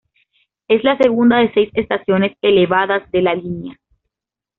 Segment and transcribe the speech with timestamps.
[0.67, 3.77] Es la segunda de seis estaciones elevadas de la línea.